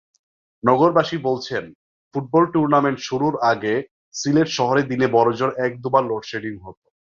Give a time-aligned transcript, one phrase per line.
[0.63, 1.63] নগরবাসী বলছেন,
[2.15, 3.73] football tournament শুরুর আগে
[4.13, 6.85] সিলেট শহরে দিনে বড়জোর এক-দুবার লোডশেডিং হতো।